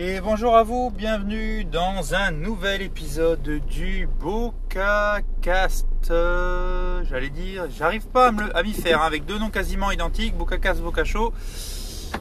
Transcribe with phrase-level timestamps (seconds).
[0.00, 5.88] Et bonjour à vous, bienvenue dans un nouvel épisode du BocaCast.
[6.12, 10.82] Euh, J'allais dire, j'arrive pas à m'y faire hein, avec deux noms quasiment identiques, BocaCast,
[10.82, 11.32] Bocacho.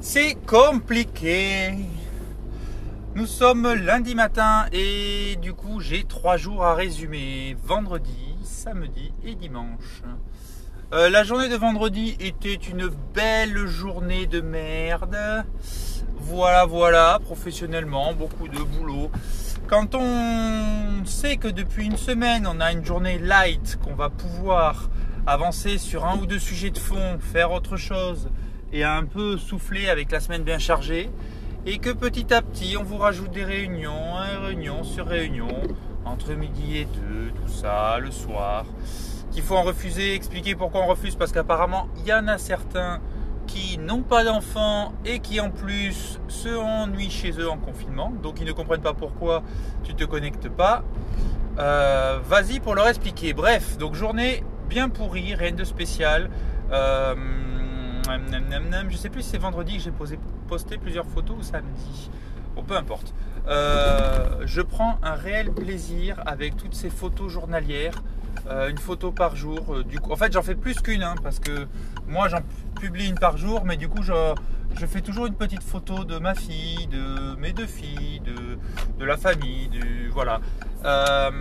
[0.02, 1.76] C'est compliqué.
[3.14, 7.56] Nous sommes lundi matin et du coup j'ai trois jours à résumer.
[7.64, 10.02] Vendredi, samedi et dimanche.
[10.94, 15.46] Euh, la journée de vendredi était une belle journée de merde.
[16.30, 19.10] Voilà, voilà, professionnellement, beaucoup de boulot.
[19.68, 24.90] Quand on sait que depuis une semaine, on a une journée light, qu'on va pouvoir
[25.26, 28.30] avancer sur un ou deux sujets de fond, faire autre chose
[28.74, 31.10] et un peu souffler avec la semaine bien chargée,
[31.66, 35.62] et que petit à petit, on vous rajoute des réunions, réunions sur réunions,
[36.04, 38.66] entre midi et deux, tout ça, le soir,
[39.32, 43.00] qu'il faut en refuser, expliquer pourquoi on refuse, parce qu'apparemment, il y en a certains
[43.48, 48.40] qui n'ont pas d'enfants et qui en plus se ennuient chez eux en confinement, donc
[48.40, 49.42] ils ne comprennent pas pourquoi
[49.84, 50.84] tu te connectes pas.
[51.60, 53.34] Euh, vas-y pour leur expliquer.
[53.34, 56.30] Bref, donc journée bien pourrie, rien de spécial.
[56.72, 57.16] Euh,
[58.90, 60.18] je sais plus si c'est vendredi que j'ai
[60.48, 62.10] posté plusieurs photos ou samedi.
[62.56, 63.14] Bon, peu importe.
[63.48, 68.04] Euh, je prends un réel plaisir avec toutes ces photos journalières.
[68.70, 69.84] une photo par jour.
[69.84, 71.68] du coup, en fait, j'en fais plus qu'une hein, parce que
[72.08, 72.40] moi, j'en
[72.78, 74.14] publie une par jour, mais du coup, je,
[74.80, 78.58] je, fais toujours une petite photo de ma fille, de mes deux filles, de,
[79.00, 80.40] de la famille, du, voilà.
[80.86, 81.32] Euh,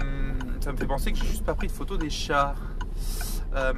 [0.60, 2.54] ça me fait penser que j'ai juste pas pris de photo des chats.
[3.54, 3.72] Euh,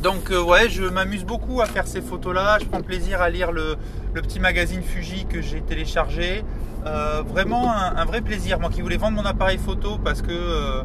[0.00, 2.58] donc euh, ouais, je m'amuse beaucoup à faire ces photos-là.
[2.60, 3.76] Je prends plaisir à lire le,
[4.12, 6.44] le petit magazine Fuji que j'ai téléchargé.
[7.26, 8.60] vraiment un, un, vrai plaisir.
[8.60, 10.82] Moi qui voulais vendre mon appareil photo parce que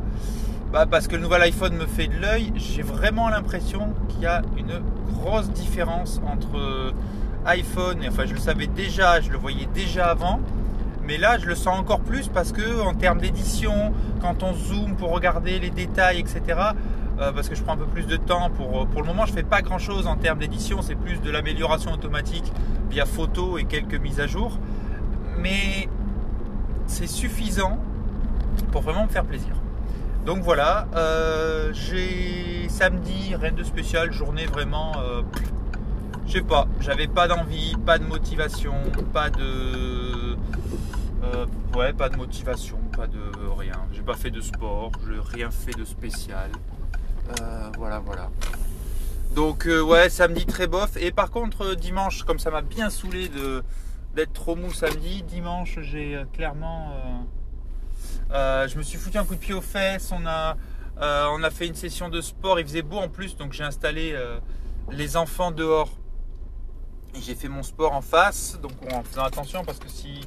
[0.71, 4.25] bah parce que le nouvel iPhone me fait de l'œil, j'ai vraiment l'impression qu'il y
[4.27, 4.81] a une
[5.13, 6.91] grosse différence entre euh,
[7.45, 10.39] iPhone, et enfin je le savais déjà, je le voyais déjà avant,
[11.03, 14.95] mais là je le sens encore plus parce que en termes d'édition, quand on zoome
[14.95, 16.41] pour regarder les détails, etc.,
[17.19, 19.33] euh, parce que je prends un peu plus de temps pour, pour le moment, je
[19.33, 22.53] fais pas grand chose en termes d'édition, c'est plus de l'amélioration automatique
[22.91, 24.59] via photo et quelques mises à jour,
[25.39, 25.89] mais
[26.85, 27.79] c'est suffisant
[28.71, 29.58] pour vraiment me faire plaisir.
[30.29, 35.23] Donc voilà, euh, j'ai samedi, rien de spécial, journée vraiment, euh,
[36.27, 38.75] je sais pas, j'avais pas d'envie, pas de motivation,
[39.11, 40.37] pas de,
[41.23, 41.45] euh,
[41.75, 43.19] ouais, pas de motivation, pas de
[43.57, 43.87] rien.
[43.91, 46.51] J'ai pas fait de sport, j'ai rien fait de spécial.
[47.79, 48.29] voilà, voilà.
[49.33, 50.95] Donc ouais, samedi très bof.
[50.97, 53.31] Et par contre dimanche, comme ça m'a bien saoulé
[54.13, 56.93] d'être trop mou samedi, dimanche j'ai clairement
[58.31, 60.11] euh, je me suis foutu un coup de pied aux fesses.
[60.11, 60.55] On a,
[61.01, 62.59] euh, on a fait une session de sport.
[62.59, 64.39] Il faisait beau en plus, donc j'ai installé euh,
[64.91, 65.89] les enfants dehors.
[67.15, 70.21] Et j'ai fait mon sport en face, donc en faisant attention parce que si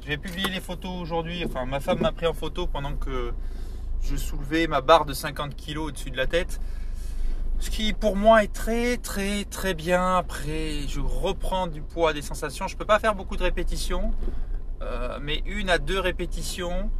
[0.00, 3.32] je vais publier les photos aujourd'hui, enfin ma femme m'a pris en photo pendant que
[4.00, 6.60] je soulevais ma barre de 50 kg au-dessus de la tête.
[7.58, 10.18] Ce qui pour moi est très très très bien.
[10.18, 12.68] Après, je reprends du poids, des sensations.
[12.68, 14.12] Je peux pas faire beaucoup de répétitions,
[15.20, 16.90] mais une à deux répétitions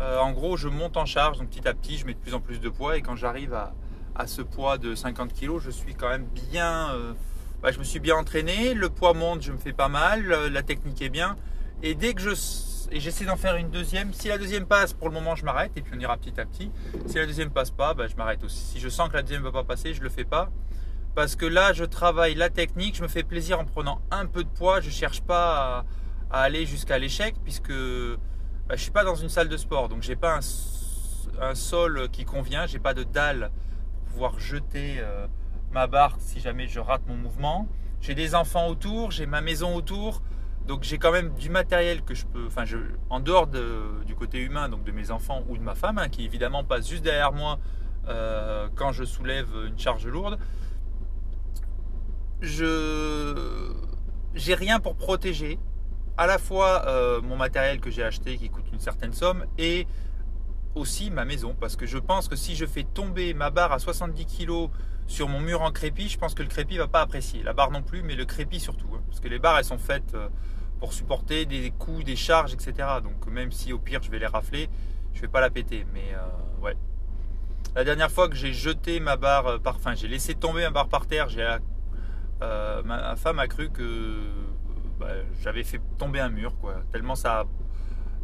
[0.00, 2.34] euh, en gros, je monte en charge, donc petit à petit, je mets de plus
[2.34, 2.96] en plus de poids.
[2.96, 3.72] Et quand j'arrive à,
[4.26, 6.90] ce poids de 50 kg, je suis quand même bien.
[6.94, 7.12] Euh,
[7.62, 8.74] bah, je me suis bien entraîné.
[8.74, 10.26] Le poids monte, je me fais pas mal.
[10.26, 11.36] La technique est bien.
[11.82, 12.30] Et dès que je.
[12.92, 14.12] J'essaie d'en faire une deuxième.
[14.12, 15.70] Si la deuxième passe, pour le moment, je m'arrête.
[15.76, 16.72] Et puis on ira petit à petit.
[17.06, 18.58] Si la deuxième passe pas, bah, je m'arrête aussi.
[18.58, 20.50] Si je sens que la deuxième ne va pas passer, je le fais pas.
[21.14, 22.96] Parce que là, je travaille la technique.
[22.96, 24.80] Je me fais plaisir en prenant un peu de poids.
[24.80, 25.84] Je cherche pas
[26.30, 27.36] à aller jusqu'à l'échec.
[27.44, 27.72] Puisque
[28.70, 30.38] bah, je suis pas dans une salle de sport, donc j'ai pas
[31.40, 33.50] un, sol qui convient, j'ai pas de dalle
[34.04, 35.26] pour pouvoir jeter euh,
[35.72, 37.66] ma barre si jamais je rate mon mouvement.
[38.00, 40.22] J'ai des enfants autour, j'ai ma maison autour,
[40.68, 42.62] donc j'ai quand même du matériel que je peux, enfin,
[43.08, 46.24] en dehors du côté humain, donc de mes enfants ou de ma femme, hein, qui
[46.24, 47.58] évidemment passe juste derrière moi
[48.06, 50.38] euh, quand je soulève une charge lourde.
[52.40, 53.74] Je
[54.36, 55.58] j'ai rien pour protéger
[56.20, 59.86] à la fois euh, mon matériel que j'ai acheté qui coûte une certaine somme et
[60.74, 63.78] aussi ma maison parce que je pense que si je fais tomber ma barre à
[63.78, 64.68] 70 kg
[65.06, 67.42] sur mon mur en crépi, je pense que le crépi va pas apprécier.
[67.42, 68.88] La barre non plus, mais le crépi surtout.
[68.94, 69.00] Hein.
[69.08, 70.28] parce que les barres elles sont faites euh,
[70.78, 72.86] pour supporter des coups, des charges, etc.
[73.02, 74.68] Donc même si au pire je vais les rafler,
[75.14, 75.86] je vais pas la péter.
[75.94, 76.76] Mais euh, ouais.
[77.74, 80.88] La dernière fois que j'ai jeté ma barre par, enfin j'ai laissé tomber ma barre
[80.88, 81.48] par terre, j'ai
[82.84, 84.18] ma femme a cru que
[85.00, 86.82] bah, j'avais fait tomber un mur, quoi.
[86.92, 87.46] Tellement ça,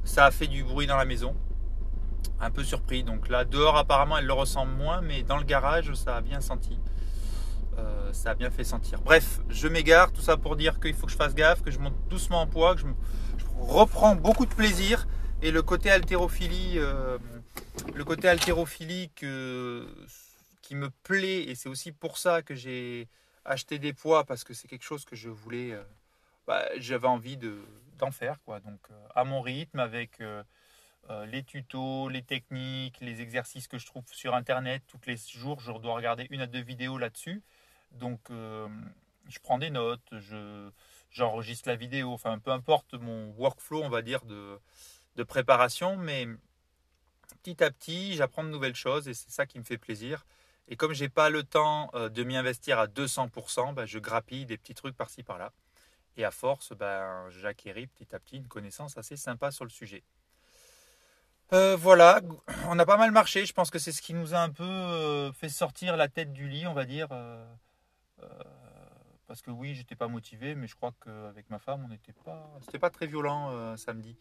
[0.04, 1.34] ça a fait du bruit dans la maison.
[2.38, 3.02] Un peu surpris.
[3.02, 6.42] Donc là, dehors, apparemment, elle le ressent moins, mais dans le garage, ça a bien
[6.42, 6.78] senti.
[7.78, 9.00] Euh, ça a bien fait sentir.
[9.00, 11.78] Bref, je m'égare, tout ça pour dire qu'il faut que je fasse gaffe, que je
[11.78, 12.86] monte doucement en poids, que je,
[13.58, 15.08] reprends beaucoup de plaisir
[15.40, 22.42] et le côté haltérophilie, le côté haltérophilie qui me plaît et c'est aussi pour ça
[22.42, 23.08] que j'ai
[23.46, 25.74] acheté des poids parce que c'est quelque chose que je voulais,
[26.46, 27.38] bah, j'avais envie
[27.98, 28.60] d'en faire quoi.
[28.60, 28.80] Donc
[29.14, 30.20] à mon rythme avec
[31.10, 34.82] euh, les tutos, les techniques, les exercices que je trouve sur Internet.
[34.88, 37.42] Tous les jours, je dois regarder une à deux vidéos là-dessus.
[37.92, 38.68] Donc, euh,
[39.28, 40.68] je prends des notes, je,
[41.10, 42.12] j'enregistre la vidéo.
[42.12, 44.58] Enfin, peu importe mon workflow, on va dire, de,
[45.14, 45.96] de préparation.
[45.96, 46.26] Mais
[47.42, 50.26] petit à petit, j'apprends de nouvelles choses et c'est ça qui me fait plaisir.
[50.68, 54.44] Et comme j'ai pas le temps euh, de m'y investir à 200%, ben, je grappille
[54.44, 55.52] des petits trucs par-ci par-là.
[56.16, 60.02] Et à force, ben, j'acquéris petit à petit une connaissance assez sympa sur le sujet.
[61.52, 62.20] Euh, voilà,
[62.68, 63.46] on a pas mal marché.
[63.46, 66.32] Je pense que c'est ce qui nous a un peu euh, fait sortir la tête
[66.32, 67.08] du lit, on va dire.
[67.12, 67.44] Euh,
[69.26, 72.50] parce que oui, j'étais pas motivé, mais je crois qu'avec ma femme, on n'était pas,
[72.64, 74.16] c'était pas très violent samedi.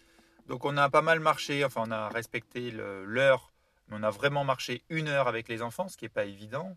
[0.47, 1.63] Donc on a pas mal marché.
[1.63, 3.53] Enfin, on a respecté l'heure,
[3.87, 6.75] mais on a vraiment marché une heure avec les enfants, ce qui n'est pas évident,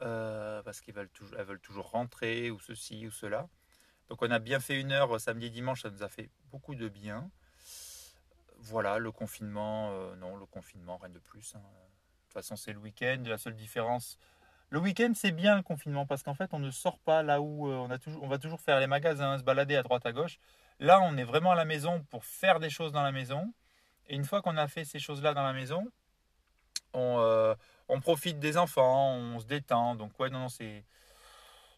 [0.00, 3.48] parce qu'ils veulent toujours, elles veulent toujours rentrer ou ceci ou cela.
[4.10, 6.74] Donc on a bien fait une heure samedi et dimanche, ça nous a fait beaucoup
[6.74, 7.30] de bien
[8.62, 11.54] voilà, le confinement, euh, non, le confinement, rien de plus.
[11.54, 11.60] Hein.
[11.60, 13.22] De toute façon, c'est le week-end.
[13.26, 14.18] La seule différence,
[14.68, 17.68] le week-end, c'est bien le confinement parce qu'en fait, on ne sort pas là où
[17.68, 20.12] euh, on, a toujours, on va toujours faire les magasins, se balader à droite à
[20.12, 20.38] gauche.
[20.78, 23.52] Là, on est vraiment à la maison pour faire des choses dans la maison.
[24.08, 25.86] Et une fois qu'on a fait ces choses-là dans la maison,
[26.92, 27.54] on, euh,
[27.88, 29.94] on, profite des enfants, on se détend.
[29.94, 30.84] Donc, ouais, non, non, c'est.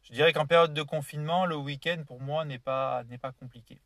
[0.03, 3.05] Je dirais qu'en période de confinement, le week-end, pour moi, n'est pas,
[3.39, 3.81] compliqué.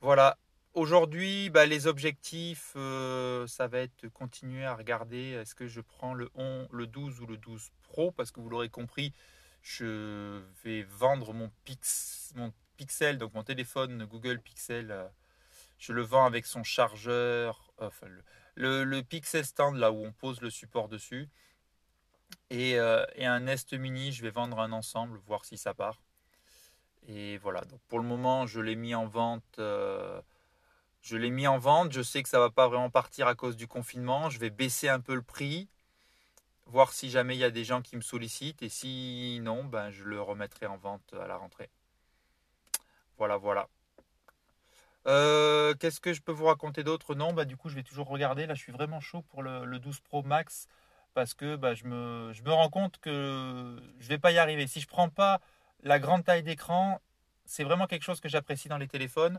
[0.00, 0.36] Voilà,
[0.74, 6.14] Aujourd'hui, bah, les objectifs, euh, ça va être continuer à regarder est-ce que je prends
[6.14, 9.12] le, 11, le 12 ou le 12 Pro, parce que vous l'aurez compris,
[9.62, 11.50] je vais vendre mon
[12.78, 15.06] Pixel, donc mon téléphone Google Pixel, euh,
[15.78, 18.06] je le vends avec son chargeur, enfin,
[18.54, 21.28] le, le, Pixel Stand, là où on pose le support dessus,
[22.50, 26.00] et, euh, et, un Nest Mini, je vais vendre un ensemble, voir si ça part.
[27.08, 29.58] Et voilà, donc pour le moment, je l'ai mis en vente
[31.02, 31.92] je l'ai mis en vente.
[31.92, 34.30] Je sais que ça ne va pas vraiment partir à cause du confinement.
[34.30, 35.68] Je vais baisser un peu le prix,
[36.66, 38.62] voir si jamais il y a des gens qui me sollicitent.
[38.62, 41.70] Et si non, ben, je le remettrai en vente à la rentrée.
[43.18, 43.68] Voilà, voilà.
[45.08, 47.16] Euh, qu'est-ce que je peux vous raconter d'autre?
[47.16, 48.46] Non, bah, du coup, je vais toujours regarder.
[48.46, 50.68] Là, je suis vraiment chaud pour le, 12 Pro Max
[51.14, 54.66] parce que bah, je, me, rends compte que je ne vais pas y arriver.
[54.66, 55.40] Si je ne prends pas
[55.82, 57.00] la grande taille d'écran,
[57.44, 59.38] c'est vraiment quelque chose que j'apprécie dans les téléphones.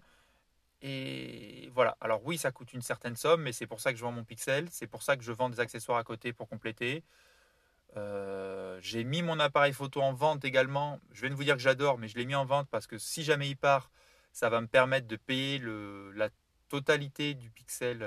[0.82, 1.98] Et voilà.
[2.02, 4.24] Alors oui, ça coûte une certaine somme, mais c'est pour ça que je vends mon
[4.24, 4.68] Pixel.
[4.72, 7.04] C'est pour ça que je vends des accessoires à côté pour compléter.
[7.96, 11.00] Euh, j'ai mis mon appareil photo en vente également.
[11.12, 12.98] Je viens de vous dire que j'adore, mais je l'ai mis en vente parce que
[12.98, 13.92] si jamais il part,
[14.32, 15.62] ça va me permettre de payer
[16.16, 16.30] la
[16.70, 18.04] totalité du Pixel,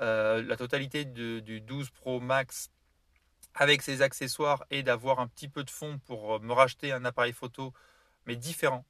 [0.00, 2.70] euh, euh, la totalité du 12 Pro Max
[3.54, 7.32] avec ses accessoires et d'avoir un petit peu de fonds pour me racheter un appareil
[7.32, 7.72] photo,
[8.26, 8.84] mais différent.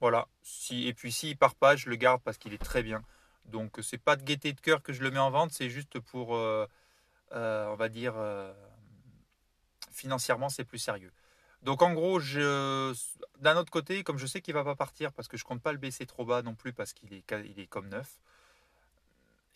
[0.00, 0.28] Voilà.
[0.42, 3.02] Si, et puis s'il part pas, je le garde parce qu'il est très bien.
[3.46, 5.98] Donc c'est pas de gaieté de cœur que je le mets en vente, c'est juste
[6.00, 6.66] pour, euh,
[7.32, 8.52] euh, on va dire, euh,
[9.90, 11.12] financièrement c'est plus sérieux.
[11.62, 15.36] Donc en gros, d'un autre côté, comme je sais qu'il va pas partir parce que
[15.36, 17.88] je compte pas le baisser trop bas non plus parce qu'il est, il est comme
[17.88, 18.18] neuf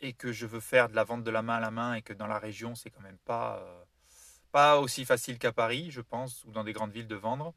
[0.03, 2.03] et que je veux faire de la vente de la main à la main et
[2.03, 3.63] que dans la région c'est quand même pas
[4.53, 7.55] pas aussi facile qu'à Paris, je pense, ou dans des grandes villes de vendre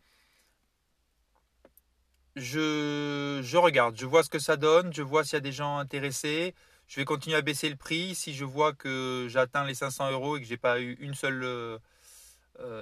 [2.36, 5.78] je, regarde, je vois ce que ça donne, je vois s'il y a des gens
[5.78, 6.54] intéressés.
[6.88, 8.14] Je vais continuer à baisser le prix.
[8.16, 11.44] Si je vois que j'atteins les 500 euros et que j'ai pas eu une seule,
[11.44, 11.78] euh,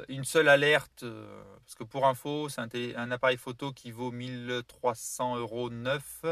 [0.10, 5.38] une seule alerte, euh, parce que pour info, c'est un, appareil photo qui vaut 1300
[5.38, 6.26] euros neuf,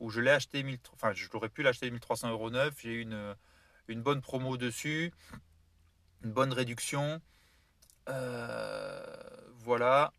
[0.00, 2.74] où je l'ai acheté, enfin, je l'aurais pu l'acheter 1300 euros neuf.
[2.82, 3.34] J'ai eu une,
[3.88, 5.12] une bonne promo dessus,
[6.22, 7.20] une bonne réduction.
[8.08, 9.02] Euh,
[9.58, 10.12] voilà.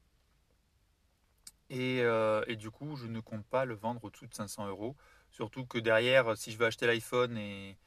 [1.72, 4.96] Euh, et, du coup, je ne compte pas le vendre au-dessous de 500 euros.
[5.32, 7.78] Surtout que derrière, si je veux acheter l'iPhone et,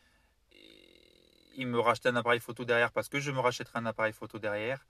[1.56, 4.38] il me racheter un appareil photo derrière parce que je me rachèterai un appareil photo
[4.38, 4.86] derrière,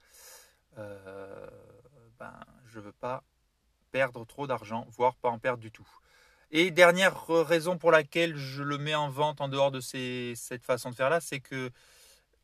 [0.77, 1.49] euh,
[2.19, 3.23] ben, je ne veux pas
[3.91, 5.87] perdre trop d'argent, voire pas en perdre du tout.
[6.51, 10.91] Et dernière raison pour laquelle je le mets en vente en dehors de cette façon
[10.91, 11.71] de faire là, c'est que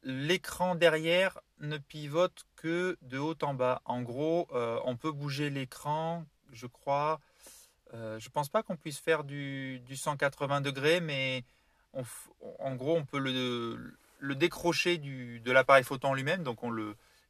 [0.04, 3.82] l'écran derrière ne pivote que de haut en bas.
[3.86, 7.20] En gros, euh, on peut bouger l'écran je crois.
[7.94, 11.44] Euh, je pense pas qu'on puisse faire du, 180 degrés, mais
[12.60, 16.44] en gros, on peut le, décrocher de l'appareil photo en lui-même.
[16.44, 16.60] Donc,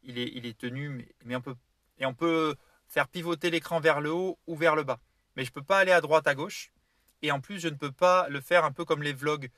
[0.03, 1.37] il est, tenu, mais,
[1.99, 2.55] et on peut
[2.87, 4.99] faire pivoter l'écran vers le haut ou vers le bas.
[5.37, 6.73] Mais je ne peux pas aller à droite, à gauche.
[7.21, 9.49] Et en plus, je ne peux pas le faire un peu comme les vlogs.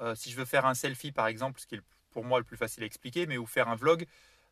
[0.00, 1.80] Euh, si je veux faire un selfie, par exemple, ce qui est
[2.10, 4.04] pour moi le plus facile à expliquer, mais ou faire un vlog,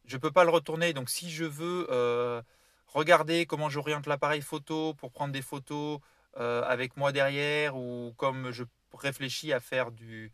[0.05, 0.93] je ne peux pas le retourner.
[0.93, 2.41] Donc si je veux euh,
[2.87, 5.99] regarder comment j'oriente l'appareil photo pour prendre des photos
[6.37, 8.63] euh, avec moi derrière, ou comme je
[8.95, 10.31] réfléchis à faire du,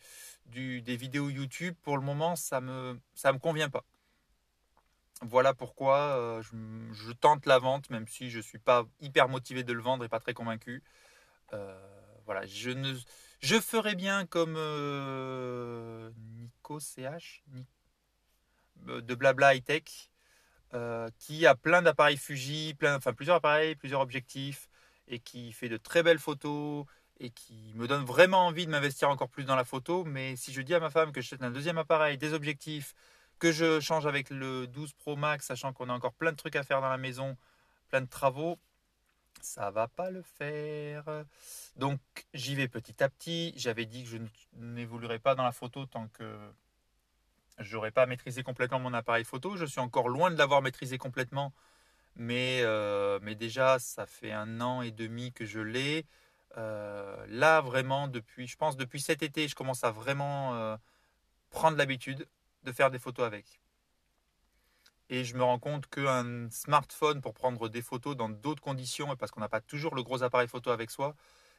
[0.47, 3.85] des vidéos YouTube, pour le moment, ça ne me, ça me convient pas.
[5.22, 9.72] Voilà pourquoi je, tente la vente, même si je ne suis pas hyper motivé de
[9.72, 10.82] le vendre et pas très convaincu.
[12.26, 12.94] voilà, je ne,
[13.42, 17.42] je ferais bien comme euh, Nico CH
[18.88, 20.10] euh, de Blabla High Tech,
[20.74, 24.68] euh, qui a plein d'appareils Fuji, plein, enfin plusieurs appareils, plusieurs objectifs,
[25.08, 26.86] et qui fait de très belles photos
[27.18, 30.04] et qui me donne vraiment envie de m'investir encore plus dans la photo.
[30.04, 32.94] Mais si je dis à ma femme que je un deuxième appareil, des objectifs,
[33.42, 36.54] que je change avec le 12 Pro Max, sachant qu'on a encore plein de trucs
[36.54, 37.37] à faire dans la maison,
[37.88, 38.56] plein de travaux,
[39.40, 41.25] ça va pas le faire.
[41.75, 41.99] Donc
[42.34, 43.52] j'y vais petit à petit.
[43.56, 44.18] J'avais dit que je
[44.58, 46.25] n'évoluerai pas dans la photo tant que
[47.58, 49.56] je n'aurais pas maîtrisé complètement mon appareil photo.
[49.56, 51.52] Je suis encore loin de l'avoir maîtrisé complètement,
[52.14, 56.06] mais, euh, déjà ça fait un an et demi que je l'ai.
[56.58, 60.76] Euh, là vraiment depuis, je pense depuis cet été, je commence à vraiment euh,
[61.50, 62.28] prendre l'habitude
[62.64, 63.61] de faire des photos avec.
[65.09, 69.31] Et je me rends compte qu'un smartphone pour prendre des photos dans d'autres conditions, parce
[69.31, 71.14] qu'on n'a pas toujours le gros appareil photo avec soi,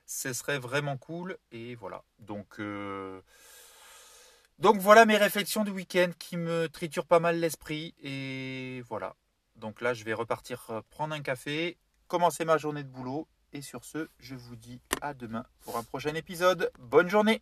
[0.05, 1.37] ce serait vraiment cool.
[1.51, 2.03] Et voilà.
[2.19, 3.21] Donc, euh,
[4.59, 7.93] donc voilà mes réflexions du week-end qui me triturent pas mal l'esprit.
[8.01, 9.15] Et voilà.
[9.55, 13.27] Donc là, je vais repartir euh, prendre un café, commencer ma journée de boulot.
[13.55, 16.71] Et sur ce, je vous dis à demain pour un prochain épisode.
[16.79, 17.39] Bonne journée